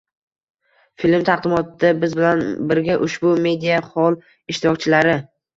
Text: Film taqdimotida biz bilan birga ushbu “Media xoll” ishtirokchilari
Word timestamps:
Film 1.03 1.27
taqdimotida 1.27 1.91
biz 2.03 2.17
bilan 2.21 2.43
birga 2.73 2.97
ushbu 3.09 3.37
“Media 3.47 3.79
xoll” 3.91 4.21
ishtirokchilari 4.55 5.17